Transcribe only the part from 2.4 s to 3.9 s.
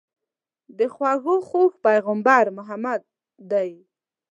محمد دي.